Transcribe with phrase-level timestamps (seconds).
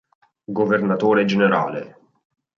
[0.57, 1.85] Governatore generale